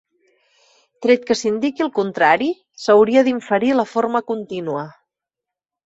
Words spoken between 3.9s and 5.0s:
forma contínua.